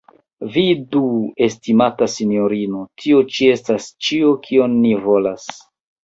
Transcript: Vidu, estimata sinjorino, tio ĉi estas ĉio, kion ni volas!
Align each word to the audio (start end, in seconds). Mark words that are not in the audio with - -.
Vidu, 0.53 1.01
estimata 1.47 2.07
sinjorino, 2.13 2.81
tio 3.01 3.19
ĉi 3.35 3.49
estas 3.57 3.85
ĉio, 4.07 4.31
kion 4.47 4.79
ni 4.87 4.95
volas! 5.05 5.47